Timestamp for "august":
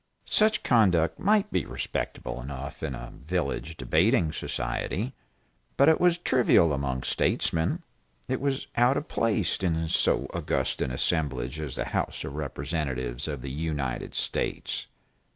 10.33-10.81